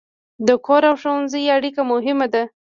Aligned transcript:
د 0.47 0.49
کور 0.65 0.81
او 0.89 0.95
ښوونځي 1.01 1.43
اړیکه 1.55 1.81
مهمه 1.91 2.27
ده. 2.33 2.43